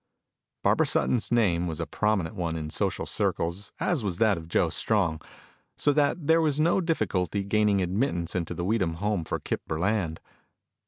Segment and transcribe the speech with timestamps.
[0.63, 4.69] Barbara Sutton's name was a prominent one in social circles as was that of Joe
[4.69, 5.21] Strong,
[5.77, 10.17] so that there was no difficulty gaining admittance into the Weedham home for Kip Burland.